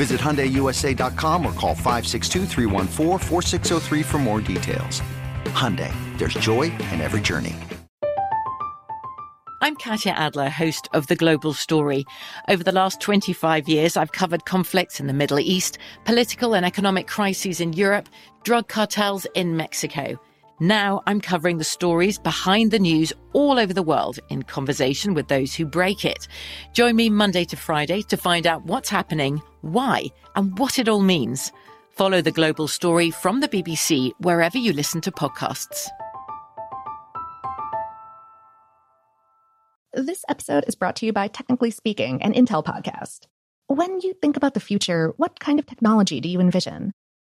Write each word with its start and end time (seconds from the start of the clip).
Visit 0.00 0.18
HyundaiUSA.com 0.18 1.44
or 1.44 1.52
call 1.52 1.74
562-314-4603 1.74 4.02
for 4.02 4.16
more 4.16 4.40
details. 4.40 5.02
Hyundai, 5.52 5.92
there's 6.16 6.32
joy 6.32 6.72
in 6.90 7.02
every 7.02 7.20
journey. 7.20 7.54
I'm 9.60 9.76
Katya 9.76 10.12
Adler, 10.12 10.48
host 10.48 10.88
of 10.94 11.08
The 11.08 11.16
Global 11.16 11.52
Story. 11.52 12.06
Over 12.48 12.64
the 12.64 12.72
last 12.72 13.02
25 13.02 13.68
years, 13.68 13.98
I've 13.98 14.12
covered 14.12 14.46
conflicts 14.46 15.00
in 15.00 15.06
the 15.06 15.12
Middle 15.12 15.38
East, 15.38 15.76
political 16.06 16.54
and 16.54 16.64
economic 16.64 17.06
crises 17.06 17.60
in 17.60 17.74
Europe, 17.74 18.08
drug 18.42 18.68
cartels 18.68 19.26
in 19.34 19.58
Mexico. 19.58 20.18
Now 20.62 21.02
I'm 21.06 21.22
covering 21.22 21.56
the 21.56 21.64
stories 21.64 22.18
behind 22.18 22.70
the 22.70 22.78
news 22.78 23.14
all 23.32 23.58
over 23.58 23.72
the 23.72 23.82
world 23.82 24.18
in 24.28 24.42
conversation 24.42 25.14
with 25.14 25.26
those 25.26 25.54
who 25.54 25.64
break 25.64 26.04
it. 26.04 26.28
Join 26.74 26.96
me 26.96 27.08
Monday 27.08 27.46
to 27.46 27.56
Friday 27.56 28.02
to 28.02 28.16
find 28.18 28.46
out 28.46 28.66
what's 28.66 28.90
happening, 28.90 29.40
why, 29.62 30.04
and 30.36 30.58
what 30.58 30.78
it 30.78 30.86
all 30.86 31.00
means. 31.00 31.50
Follow 31.88 32.20
the 32.20 32.30
global 32.30 32.68
story 32.68 33.10
from 33.10 33.40
the 33.40 33.48
BBC 33.48 34.12
wherever 34.20 34.58
you 34.58 34.74
listen 34.74 35.00
to 35.00 35.10
podcasts. 35.10 35.88
This 39.94 40.26
episode 40.28 40.64
is 40.68 40.74
brought 40.74 40.96
to 40.96 41.06
you 41.06 41.12
by 41.14 41.28
Technically 41.28 41.70
Speaking, 41.70 42.22
an 42.22 42.34
Intel 42.34 42.62
podcast. 42.62 43.20
When 43.66 44.00
you 44.00 44.12
think 44.20 44.36
about 44.36 44.52
the 44.52 44.60
future, 44.60 45.14
what 45.16 45.40
kind 45.40 45.58
of 45.58 45.64
technology 45.64 46.20
do 46.20 46.28
you 46.28 46.38
envision? 46.38 46.92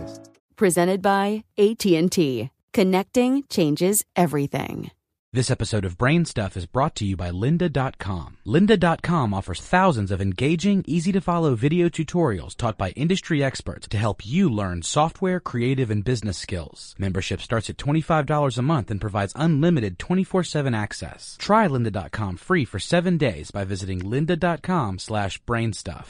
podcasts 0.00 0.28
presented 0.56 1.02
by 1.02 1.44
AT&T. 1.58 2.50
Connecting 2.72 3.44
changes 3.48 4.04
everything. 4.14 4.92
This 5.32 5.50
episode 5.50 5.84
of 5.84 5.96
Brain 5.96 6.24
Stuff 6.24 6.56
is 6.56 6.66
brought 6.66 6.96
to 6.96 7.04
you 7.04 7.16
by 7.16 7.30
lynda.com. 7.30 8.38
lynda.com 8.44 9.32
offers 9.32 9.60
thousands 9.60 10.10
of 10.10 10.20
engaging, 10.20 10.82
easy-to-follow 10.88 11.54
video 11.54 11.88
tutorials 11.88 12.56
taught 12.56 12.76
by 12.76 12.90
industry 12.90 13.40
experts 13.42 13.86
to 13.88 13.96
help 13.96 14.26
you 14.26 14.50
learn 14.50 14.82
software, 14.82 15.38
creative, 15.38 15.88
and 15.88 16.04
business 16.04 16.36
skills. 16.36 16.96
Membership 16.98 17.40
starts 17.40 17.70
at 17.70 17.78
$25 17.78 18.58
a 18.58 18.62
month 18.62 18.90
and 18.90 19.00
provides 19.00 19.32
unlimited 19.36 20.00
24/7 20.00 20.74
access. 20.74 21.36
Try 21.38 21.68
lynda.com 21.68 22.36
free 22.36 22.64
for 22.64 22.80
7 22.80 23.16
days 23.16 23.52
by 23.52 23.64
visiting 23.64 24.00
lynda.com/brainstuff. 24.00 26.06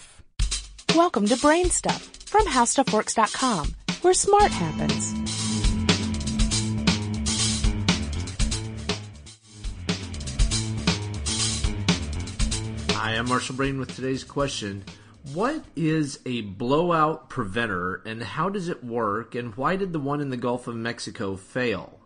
Welcome 0.96 1.26
to 1.26 1.36
Brain 1.36 1.70
Stuff 1.70 2.10
from 2.24 2.46
howstuffworks.com 2.46 3.74
where 4.02 4.14
smart 4.14 4.50
happens. 4.50 5.12
Hi, 12.92 13.16
I'm 13.16 13.28
Marshall 13.28 13.56
Brain 13.56 13.78
with 13.78 13.94
today's 13.94 14.24
question. 14.24 14.84
What 15.34 15.64
is 15.76 16.20
a 16.24 16.40
blowout 16.40 17.28
preventer 17.28 17.96
and 18.06 18.22
how 18.22 18.48
does 18.48 18.68
it 18.68 18.82
work 18.82 19.34
and 19.34 19.54
why 19.54 19.76
did 19.76 19.92
the 19.92 19.98
one 19.98 20.22
in 20.22 20.30
the 20.30 20.38
Gulf 20.38 20.66
of 20.66 20.76
Mexico 20.76 21.36
fail? 21.36 21.98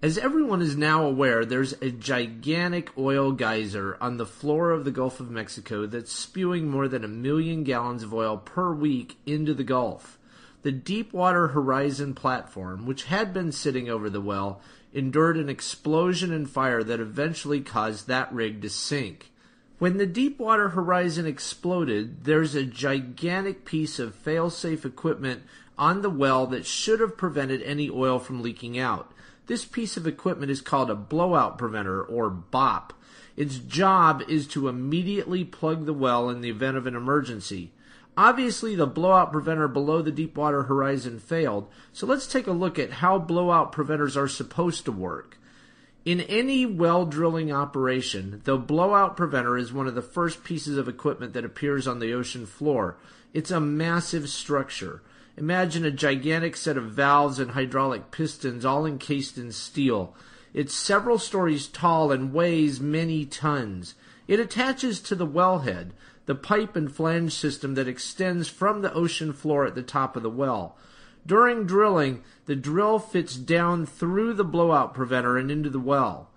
As 0.00 0.18
everyone 0.18 0.62
is 0.62 0.76
now 0.76 1.04
aware, 1.04 1.44
there's 1.44 1.74
a 1.74 1.90
gigantic 1.90 2.96
oil 2.96 3.32
geyser 3.32 3.96
on 4.00 4.16
the 4.16 4.26
floor 4.26 4.70
of 4.70 4.84
the 4.84 4.90
Gulf 4.90 5.20
of 5.20 5.30
Mexico 5.30 5.86
that's 5.86 6.12
spewing 6.12 6.68
more 6.68 6.88
than 6.88 7.04
a 7.04 7.08
million 7.08 7.64
gallons 7.64 8.02
of 8.02 8.14
oil 8.14 8.36
per 8.36 8.72
week 8.72 9.16
into 9.26 9.54
the 9.54 9.64
Gulf 9.64 10.18
the 10.62 10.72
Deepwater 10.72 11.48
Horizon 11.48 12.14
platform, 12.14 12.86
which 12.86 13.04
had 13.04 13.34
been 13.34 13.52
sitting 13.52 13.88
over 13.88 14.08
the 14.08 14.20
well, 14.20 14.60
endured 14.92 15.36
an 15.36 15.48
explosion 15.48 16.32
and 16.32 16.48
fire 16.48 16.82
that 16.82 17.00
eventually 17.00 17.60
caused 17.60 18.06
that 18.06 18.32
rig 18.32 18.62
to 18.62 18.68
sink. 18.68 19.30
When 19.78 19.96
the 19.96 20.06
Deepwater 20.06 20.70
Horizon 20.70 21.26
exploded, 21.26 22.24
there's 22.24 22.54
a 22.54 22.64
gigantic 22.64 23.64
piece 23.64 23.98
of 23.98 24.14
fail-safe 24.14 24.84
equipment 24.84 25.42
on 25.76 26.02
the 26.02 26.10
well 26.10 26.46
that 26.46 26.66
should 26.66 27.00
have 27.00 27.16
prevented 27.16 27.62
any 27.62 27.90
oil 27.90 28.20
from 28.20 28.42
leaking 28.42 28.78
out. 28.78 29.12
This 29.46 29.64
piece 29.64 29.96
of 29.96 30.06
equipment 30.06 30.52
is 30.52 30.60
called 30.60 30.90
a 30.90 30.94
blowout 30.94 31.58
preventer 31.58 32.00
or 32.00 32.30
BOP. 32.30 32.92
Its 33.36 33.58
job 33.58 34.22
is 34.28 34.46
to 34.48 34.68
immediately 34.68 35.44
plug 35.44 35.86
the 35.86 35.92
well 35.92 36.30
in 36.30 36.42
the 36.42 36.50
event 36.50 36.76
of 36.76 36.86
an 36.86 36.94
emergency. 36.94 37.72
Obviously, 38.16 38.74
the 38.74 38.86
blowout 38.86 39.32
preventer 39.32 39.68
below 39.68 40.02
the 40.02 40.12
Deepwater 40.12 40.64
Horizon 40.64 41.18
failed, 41.18 41.68
so 41.92 42.06
let's 42.06 42.26
take 42.26 42.46
a 42.46 42.52
look 42.52 42.78
at 42.78 42.94
how 42.94 43.18
blowout 43.18 43.72
preventers 43.72 44.16
are 44.16 44.28
supposed 44.28 44.84
to 44.84 44.92
work. 44.92 45.38
In 46.04 46.20
any 46.22 46.66
well 46.66 47.06
drilling 47.06 47.52
operation, 47.52 48.42
the 48.44 48.58
blowout 48.58 49.16
preventer 49.16 49.56
is 49.56 49.72
one 49.72 49.86
of 49.86 49.94
the 49.94 50.02
first 50.02 50.44
pieces 50.44 50.76
of 50.76 50.88
equipment 50.88 51.32
that 51.32 51.44
appears 51.44 51.86
on 51.86 52.00
the 52.00 52.12
ocean 52.12 52.44
floor. 52.44 52.96
It's 53.32 53.50
a 53.50 53.60
massive 53.60 54.28
structure. 54.28 55.00
Imagine 55.36 55.84
a 55.84 55.90
gigantic 55.90 56.56
set 56.56 56.76
of 56.76 56.90
valves 56.90 57.38
and 57.38 57.52
hydraulic 57.52 58.10
pistons 58.10 58.64
all 58.64 58.84
encased 58.84 59.38
in 59.38 59.52
steel. 59.52 60.14
It's 60.52 60.74
several 60.74 61.18
stories 61.18 61.66
tall 61.66 62.12
and 62.12 62.34
weighs 62.34 62.78
many 62.78 63.24
tons. 63.24 63.94
It 64.28 64.38
attaches 64.38 65.00
to 65.02 65.14
the 65.14 65.26
wellhead 65.26 65.92
the 66.26 66.34
pipe 66.34 66.76
and 66.76 66.90
flange 66.90 67.32
system 67.32 67.74
that 67.74 67.88
extends 67.88 68.48
from 68.48 68.82
the 68.82 68.92
ocean 68.92 69.32
floor 69.32 69.66
at 69.66 69.74
the 69.74 69.82
top 69.82 70.16
of 70.16 70.22
the 70.22 70.30
well. 70.30 70.76
During 71.26 71.66
drilling, 71.66 72.22
the 72.46 72.56
drill 72.56 72.98
fits 72.98 73.36
down 73.36 73.86
through 73.86 74.34
the 74.34 74.44
blowout 74.44 74.94
preventer 74.94 75.36
and 75.36 75.50
into 75.50 75.70
the 75.70 75.80
well. 75.80 76.28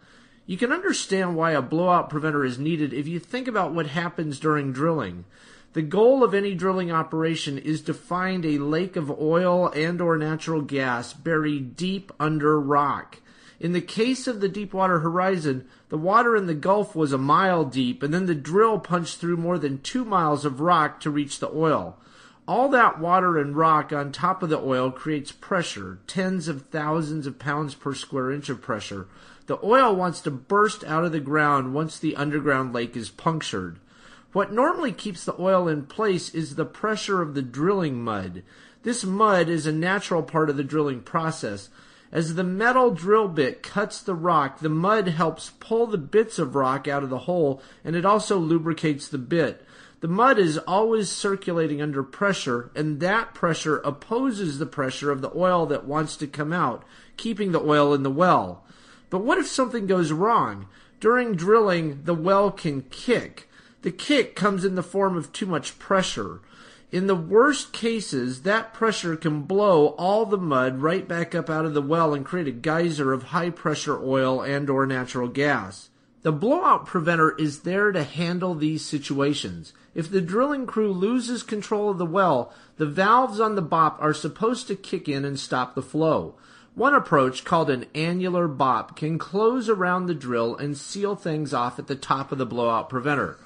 You 0.45 0.57
can 0.57 0.71
understand 0.71 1.35
why 1.35 1.51
a 1.51 1.61
blowout 1.61 2.09
preventer 2.09 2.45
is 2.45 2.59
needed 2.59 2.93
if 2.93 3.07
you 3.07 3.19
think 3.19 3.47
about 3.47 3.73
what 3.73 3.87
happens 3.87 4.39
during 4.39 4.71
drilling. 4.71 5.25
The 5.73 5.81
goal 5.81 6.23
of 6.23 6.33
any 6.33 6.53
drilling 6.53 6.91
operation 6.91 7.57
is 7.57 7.81
to 7.81 7.93
find 7.93 8.45
a 8.45 8.59
lake 8.59 8.95
of 8.95 9.11
oil 9.19 9.69
and 9.69 9.99
or 9.99 10.17
natural 10.17 10.61
gas 10.61 11.13
buried 11.13 11.75
deep 11.75 12.11
under 12.19 12.59
rock. 12.59 13.19
In 13.59 13.71
the 13.71 13.81
case 13.81 14.27
of 14.27 14.41
the 14.41 14.49
Deepwater 14.49 14.99
Horizon, 14.99 15.65
the 15.89 15.97
water 15.97 16.35
in 16.35 16.45
the 16.45 16.53
Gulf 16.53 16.95
was 16.95 17.13
a 17.13 17.17
mile 17.17 17.63
deep, 17.63 18.03
and 18.03 18.13
then 18.13 18.25
the 18.25 18.35
drill 18.35 18.79
punched 18.79 19.17
through 19.17 19.37
more 19.37 19.57
than 19.57 19.81
two 19.81 20.03
miles 20.03 20.43
of 20.43 20.59
rock 20.59 20.99
to 21.01 21.09
reach 21.09 21.39
the 21.39 21.49
oil. 21.49 21.97
All 22.47 22.69
that 22.69 22.99
water 22.99 23.39
and 23.39 23.55
rock 23.55 23.91
on 23.91 24.11
top 24.11 24.43
of 24.43 24.49
the 24.49 24.59
oil 24.59 24.91
creates 24.91 25.31
pressure, 25.31 25.99
tens 26.05 26.47
of 26.47 26.63
thousands 26.67 27.25
of 27.25 27.39
pounds 27.39 27.73
per 27.73 27.95
square 27.95 28.31
inch 28.31 28.49
of 28.49 28.61
pressure. 28.61 29.07
The 29.47 29.57
oil 29.63 29.95
wants 29.95 30.21
to 30.21 30.31
burst 30.31 30.83
out 30.83 31.05
of 31.05 31.11
the 31.11 31.19
ground 31.19 31.73
once 31.73 31.97
the 31.97 32.15
underground 32.15 32.73
lake 32.73 32.95
is 32.95 33.09
punctured. 33.09 33.79
What 34.31 34.51
normally 34.51 34.91
keeps 34.91 35.23
the 35.23 35.39
oil 35.39 35.67
in 35.67 35.85
place 35.85 36.29
is 36.35 36.55
the 36.55 36.65
pressure 36.65 37.21
of 37.21 37.35
the 37.35 37.41
drilling 37.41 38.03
mud. 38.03 38.43
This 38.83 39.05
mud 39.05 39.49
is 39.49 39.65
a 39.65 39.71
natural 39.71 40.21
part 40.21 40.49
of 40.49 40.57
the 40.57 40.63
drilling 40.63 41.01
process. 41.01 41.69
As 42.11 42.35
the 42.35 42.43
metal 42.43 42.91
drill 42.91 43.27
bit 43.27 43.63
cuts 43.63 44.01
the 44.01 44.15
rock, 44.15 44.59
the 44.59 44.69
mud 44.69 45.07
helps 45.07 45.51
pull 45.59 45.87
the 45.87 45.97
bits 45.97 46.39
of 46.39 46.55
rock 46.55 46.87
out 46.87 47.03
of 47.03 47.09
the 47.09 47.19
hole 47.19 47.61
and 47.83 47.95
it 47.95 48.05
also 48.05 48.37
lubricates 48.37 49.07
the 49.07 49.17
bit. 49.17 49.65
The 50.01 50.07
mud 50.11 50.37
is 50.37 50.59
always 50.59 51.09
circulating 51.09 51.81
under 51.81 52.03
pressure, 52.03 52.69
and 52.75 52.99
that 52.99 53.33
pressure 53.33 53.77
opposes 53.77 54.59
the 54.59 54.65
pressure 54.67 55.09
of 55.09 55.21
the 55.21 55.31
oil 55.35 55.65
that 55.65 55.87
wants 55.87 56.15
to 56.17 56.27
come 56.27 56.53
out, 56.53 56.83
keeping 57.17 57.51
the 57.51 57.61
oil 57.61 57.93
in 57.93 58.03
the 58.03 58.11
well. 58.11 58.63
But 59.09 59.23
what 59.23 59.39
if 59.39 59.47
something 59.47 59.87
goes 59.87 60.11
wrong? 60.11 60.67
During 60.99 61.35
drilling, 61.35 62.03
the 62.03 62.13
well 62.13 62.51
can 62.51 62.83
kick. 62.83 63.49
The 63.81 63.91
kick 63.91 64.35
comes 64.35 64.63
in 64.63 64.75
the 64.75 64.83
form 64.83 65.17
of 65.17 65.33
too 65.33 65.45
much 65.45 65.79
pressure. 65.79 66.41
In 66.95 67.07
the 67.07 67.13
worst 67.13 67.73
cases, 67.73 68.43
that 68.43 68.73
pressure 68.73 69.17
can 69.17 69.41
blow 69.41 69.87
all 69.97 70.25
the 70.25 70.37
mud 70.37 70.81
right 70.81 71.05
back 71.05 71.35
up 71.35 71.49
out 71.49 71.65
of 71.65 71.73
the 71.73 71.81
well 71.81 72.13
and 72.13 72.23
create 72.23 72.47
a 72.47 72.51
geyser 72.51 73.11
of 73.11 73.23
high 73.23 73.49
pressure 73.49 74.01
oil 74.01 74.41
and 74.41 74.69
or 74.69 74.85
natural 74.85 75.27
gas. 75.27 75.89
The 76.21 76.31
blowout 76.31 76.85
preventer 76.85 77.35
is 77.37 77.63
there 77.63 77.91
to 77.91 78.05
handle 78.05 78.55
these 78.55 78.85
situations. 78.85 79.73
If 79.93 80.09
the 80.09 80.21
drilling 80.21 80.65
crew 80.65 80.93
loses 80.93 81.43
control 81.43 81.89
of 81.89 81.97
the 81.97 82.05
well, 82.05 82.53
the 82.77 82.85
valves 82.85 83.41
on 83.41 83.55
the 83.55 83.61
BOP 83.61 84.01
are 84.01 84.13
supposed 84.13 84.67
to 84.67 84.75
kick 84.77 85.09
in 85.09 85.25
and 85.25 85.37
stop 85.37 85.75
the 85.75 85.81
flow. 85.81 86.35
One 86.75 86.95
approach, 86.95 87.43
called 87.43 87.69
an 87.69 87.87
annular 87.93 88.47
BOP, 88.47 88.95
can 88.95 89.17
close 89.17 89.67
around 89.67 90.05
the 90.05 90.15
drill 90.15 90.55
and 90.55 90.77
seal 90.77 91.17
things 91.17 91.53
off 91.53 91.77
at 91.77 91.87
the 91.87 91.97
top 91.97 92.31
of 92.31 92.37
the 92.37 92.45
blowout 92.45 92.87
preventer. 92.87 93.37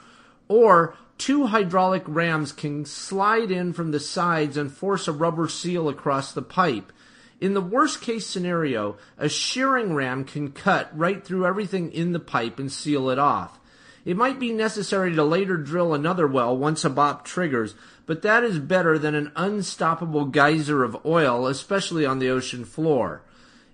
Or 0.50 0.96
two 1.18 1.46
hydraulic 1.48 2.04
rams 2.08 2.52
can 2.52 2.84
slide 2.84 3.52
in 3.52 3.72
from 3.72 3.92
the 3.92 4.00
sides 4.00 4.58
and 4.58 4.72
force 4.72 5.08
a 5.08 5.14
rubber 5.14 5.48
seal 5.48 5.88
across 5.88 6.34
the 6.34 6.42
pipe. 6.42 6.92
In 7.40 7.54
the 7.54 7.62
worst 7.62 8.02
case 8.02 8.26
scenario, 8.26 8.98
a 9.18 9.30
shearing 9.30 9.94
ram 9.94 10.26
can 10.26 10.52
cut 10.52 10.90
right 10.98 11.24
through 11.24 11.46
everything 11.46 11.92
in 11.94 12.12
the 12.12 12.20
pipe 12.20 12.60
and 12.60 12.70
seal 12.70 13.10
it 13.10 13.20
off. 13.20 13.60
It 14.06 14.18
might 14.18 14.40
be 14.40 14.52
necessary 14.52 15.14
to 15.14 15.24
later 15.24 15.56
drill 15.56 15.94
another 15.94 16.26
well 16.26 16.58
once 16.58 16.84
a 16.84 16.90
BOP 16.90 17.24
triggers, 17.24 17.76
but 18.06 18.24
that 18.24 18.44
is 18.44 18.58
better 18.58 18.98
than 18.98 19.14
an 19.14 19.32
unstoppable 19.36 20.26
geyser 20.26 20.84
of 20.84 21.06
oil, 21.06 21.48
especially 21.48 22.06
on 22.06 22.20
the 22.20 22.30
ocean 22.30 22.66
floor. 22.66 23.22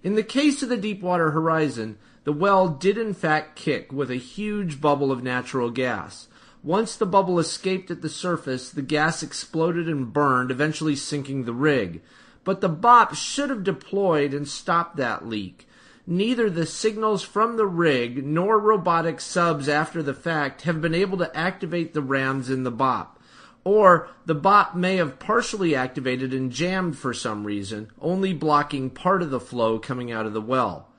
In 0.03 0.15
the 0.15 0.23
case 0.23 0.61
of 0.61 0.69
the 0.69 0.77
Deepwater 0.77 1.31
Horizon, 1.31 1.97
the 2.25 2.33
well 2.33 2.67
did 2.67 2.97
in 2.97 3.13
fact 3.13 3.55
kick 3.55 3.93
with 3.93 4.11
a 4.11 4.15
huge 4.15 4.81
bubble 4.81 5.11
of 5.11 5.23
natural 5.23 5.69
gas. 5.69 6.27
Once 6.65 6.95
the 6.95 7.05
bubble 7.05 7.37
escaped 7.37 7.91
at 7.91 8.01
the 8.01 8.09
surface, 8.09 8.71
the 8.71 8.81
gas 8.81 9.21
exploded 9.21 9.87
and 9.87 10.11
burned, 10.11 10.49
eventually 10.49 10.95
sinking 10.95 11.45
the 11.45 11.53
rig. 11.53 12.01
But 12.43 12.59
the 12.59 12.69
BOP 12.69 13.13
should 13.13 13.51
have 13.51 13.63
deployed 13.63 14.33
and 14.33 14.47
stopped 14.47 14.97
that 14.97 15.27
leak. 15.27 15.67
Neither 16.07 16.49
the 16.49 16.65
signals 16.65 17.21
from 17.21 17.57
the 17.57 17.67
rig 17.67 18.25
nor 18.25 18.59
robotic 18.59 19.21
subs 19.21 19.69
after 19.69 20.01
the 20.01 20.15
fact 20.15 20.63
have 20.63 20.81
been 20.81 20.95
able 20.95 21.19
to 21.19 21.37
activate 21.37 21.93
the 21.93 22.01
rams 22.01 22.49
in 22.49 22.63
the 22.63 22.71
BOP. 22.71 23.19
Or 23.63 24.09
the 24.25 24.33
BOP 24.33 24.75
may 24.75 24.95
have 24.95 25.19
partially 25.19 25.75
activated 25.75 26.33
and 26.33 26.51
jammed 26.51 26.97
for 26.97 27.13
some 27.13 27.43
reason, 27.43 27.91
only 28.01 28.33
blocking 28.33 28.89
part 28.89 29.21
of 29.21 29.29
the 29.29 29.39
flow 29.39 29.77
coming 29.77 30.11
out 30.11 30.25
of 30.25 30.33
the 30.33 30.41
well. 30.41 30.89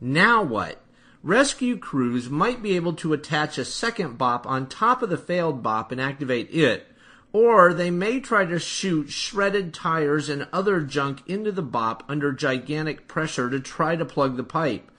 Now 0.00 0.42
what? 0.42 0.82
Rescue 1.24 1.78
crews 1.78 2.28
might 2.28 2.64
be 2.64 2.74
able 2.74 2.94
to 2.94 3.12
attach 3.12 3.56
a 3.56 3.64
second 3.64 4.18
BOP 4.18 4.44
on 4.44 4.66
top 4.66 5.02
of 5.02 5.08
the 5.08 5.16
failed 5.16 5.62
BOP 5.62 5.92
and 5.92 6.00
activate 6.00 6.52
it, 6.52 6.88
or 7.32 7.72
they 7.72 7.92
may 7.92 8.18
try 8.18 8.44
to 8.44 8.58
shoot 8.58 9.08
shredded 9.08 9.72
tires 9.72 10.28
and 10.28 10.48
other 10.52 10.80
junk 10.80 11.22
into 11.28 11.52
the 11.52 11.62
BOP 11.62 12.02
under 12.08 12.32
gigantic 12.32 13.06
pressure 13.06 13.48
to 13.48 13.60
try 13.60 13.94
to 13.94 14.04
plug 14.04 14.36
the 14.36 14.42
pipe. 14.42 14.90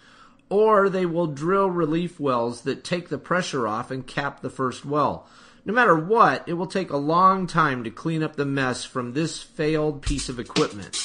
Or 0.47 0.87
they 0.87 1.05
will 1.05 1.27
drill 1.27 1.69
relief 1.69 2.21
wells 2.21 2.61
that 2.61 2.85
take 2.85 3.09
the 3.09 3.17
pressure 3.17 3.67
off 3.67 3.91
and 3.91 4.07
cap 4.07 4.39
the 4.39 4.49
first 4.49 4.85
well. 4.85 5.27
No 5.65 5.73
matter 5.73 5.97
what, 5.97 6.47
it 6.47 6.53
will 6.53 6.67
take 6.67 6.91
a 6.91 6.97
long 6.97 7.47
time 7.47 7.83
to 7.83 7.91
clean 7.91 8.23
up 8.23 8.37
the 8.37 8.45
mess 8.45 8.85
from 8.85 9.11
this 9.11 9.41
failed 9.41 10.01
piece 10.01 10.29
of 10.29 10.39
equipment. 10.39 10.95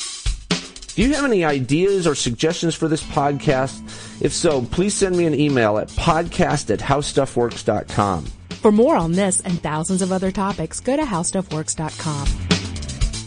Do 0.99 1.05
you 1.05 1.15
have 1.15 1.25
any 1.27 1.45
ideas 1.45 2.09
or 2.09 2.17
suggestions 2.17 2.75
for 2.75 2.89
this 2.89 3.05
podcast? 3.05 3.81
If 4.21 4.33
so, 4.33 4.63
please 4.63 4.95
send 4.95 5.17
me 5.17 5.27
an 5.27 5.35
email 5.35 5.79
at 5.79 5.87
podcast 5.91 6.73
at 6.75 6.81
howstuffworks.com. 6.81 8.25
For 8.51 8.73
more 8.73 8.97
on 8.97 9.13
this 9.13 9.41
and 9.43 9.63
thousands 9.63 10.03
of 10.03 10.11
other 10.11 10.33
topics, 10.33 10.81
go 10.81 10.97
to 10.97 11.05
howstuffworks.com. 11.05 12.27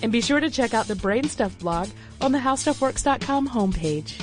And 0.03 0.12
be 0.12 0.19
sure 0.19 0.41
to 0.41 0.50
check 0.50 0.73
out 0.73 0.89
the 0.89 0.95
Brainstuff 0.95 1.57
blog 1.59 1.88
on 2.19 2.33
the 2.33 2.39
howstuffworks.com 2.39 3.47
homepage. 3.47 4.21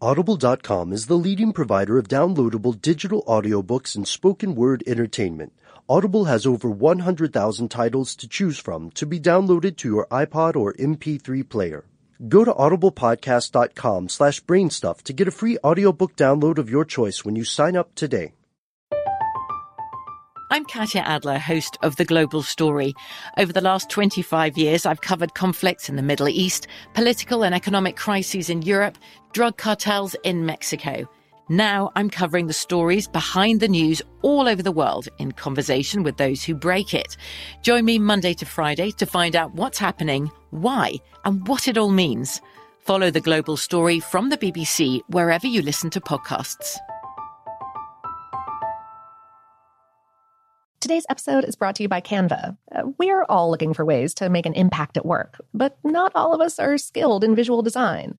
Audible.com 0.00 0.92
is 0.92 1.06
the 1.06 1.14
leading 1.14 1.52
provider 1.52 1.98
of 1.98 2.08
downloadable 2.08 2.82
digital 2.82 3.22
audiobooks 3.28 3.94
and 3.94 4.08
spoken 4.08 4.56
word 4.56 4.82
entertainment. 4.88 5.52
Audible 5.86 6.24
has 6.24 6.46
over 6.46 6.70
100,000 6.70 7.68
titles 7.68 8.16
to 8.16 8.26
choose 8.26 8.58
from 8.58 8.90
to 8.92 9.04
be 9.04 9.20
downloaded 9.20 9.76
to 9.76 9.88
your 9.88 10.06
iPod 10.06 10.56
or 10.56 10.72
MP3 10.74 11.46
player. 11.46 11.84
Go 12.26 12.42
to 12.42 12.54
audiblepodcast.com 12.54 14.08
slash 14.08 14.42
brainstuff 14.44 15.02
to 15.02 15.12
get 15.12 15.28
a 15.28 15.30
free 15.30 15.58
audiobook 15.62 16.16
download 16.16 16.56
of 16.56 16.70
your 16.70 16.86
choice 16.86 17.22
when 17.22 17.36
you 17.36 17.44
sign 17.44 17.76
up 17.76 17.94
today. 17.94 18.32
I'm 20.50 20.64
Katya 20.64 21.02
Adler, 21.02 21.38
host 21.38 21.76
of 21.82 21.96
The 21.96 22.04
Global 22.06 22.42
Story. 22.42 22.94
Over 23.36 23.52
the 23.52 23.60
last 23.60 23.90
25 23.90 24.56
years, 24.56 24.86
I've 24.86 25.02
covered 25.02 25.34
conflicts 25.34 25.90
in 25.90 25.96
the 25.96 26.02
Middle 26.02 26.28
East, 26.28 26.66
political 26.94 27.44
and 27.44 27.54
economic 27.54 27.96
crises 27.96 28.48
in 28.48 28.62
Europe, 28.62 28.96
drug 29.32 29.58
cartels 29.58 30.16
in 30.22 30.46
Mexico. 30.46 31.08
Now 31.50 31.92
I'm 31.94 32.08
covering 32.08 32.46
the 32.46 32.54
stories 32.54 33.06
behind 33.06 33.60
the 33.60 33.68
news 33.68 34.00
all 34.22 34.48
over 34.48 34.62
the 34.62 34.72
world 34.72 35.08
in 35.18 35.32
conversation 35.32 36.02
with 36.02 36.16
those 36.16 36.42
who 36.42 36.54
break 36.54 36.94
it. 36.94 37.18
Join 37.60 37.84
me 37.84 37.98
Monday 37.98 38.32
to 38.34 38.46
Friday 38.46 38.90
to 38.92 39.04
find 39.04 39.36
out 39.36 39.54
what's 39.54 39.78
happening, 39.78 40.30
why, 40.50 40.94
and 41.26 41.46
what 41.46 41.68
it 41.68 41.76
all 41.76 41.90
means. 41.90 42.40
Follow 42.78 43.10
the 43.10 43.20
global 43.20 43.58
story 43.58 44.00
from 44.00 44.30
the 44.30 44.38
BBC 44.38 45.00
wherever 45.08 45.46
you 45.46 45.60
listen 45.60 45.90
to 45.90 46.00
podcasts. 46.00 46.78
Today's 50.80 51.06
episode 51.10 51.44
is 51.44 51.56
brought 51.56 51.76
to 51.76 51.82
you 51.82 51.88
by 51.88 52.00
Canva. 52.02 52.56
Uh, 52.74 52.82
we're 52.98 53.24
all 53.24 53.50
looking 53.50 53.74
for 53.74 53.84
ways 53.84 54.12
to 54.14 54.28
make 54.30 54.44
an 54.44 54.52
impact 54.54 54.96
at 54.96 55.06
work, 55.06 55.42
but 55.52 55.78
not 55.82 56.12
all 56.14 56.34
of 56.34 56.40
us 56.40 56.58
are 56.58 56.78
skilled 56.78 57.24
in 57.24 57.34
visual 57.34 57.62
design. 57.62 58.18